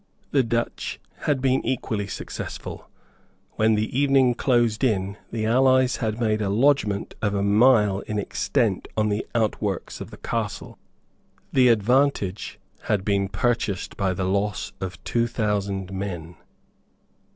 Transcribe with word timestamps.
The 0.31 0.41
Dutch 0.41 0.99
had 1.29 1.41
been 1.41 1.63
equally 1.63 2.07
successful. 2.07 2.89
When 3.51 3.75
the 3.75 3.95
evening 3.99 4.33
closed 4.33 4.83
in 4.83 5.15
the 5.31 5.45
allies 5.45 5.97
had 5.97 6.19
made 6.19 6.41
a 6.41 6.49
lodgment 6.49 7.13
of 7.21 7.35
a 7.35 7.43
mile 7.43 7.99
in 8.07 8.17
extent 8.17 8.87
on 8.97 9.09
the 9.09 9.27
outworks 9.35 10.01
of 10.01 10.09
the 10.09 10.17
castle. 10.17 10.79
The 11.53 11.67
advantage 11.67 12.57
had 12.85 13.05
been 13.05 13.29
purchased 13.29 13.95
by 13.95 14.15
the 14.15 14.25
loss 14.25 14.73
of 14.81 15.01
two 15.03 15.27
thousand 15.27 15.93
men. 15.93 16.35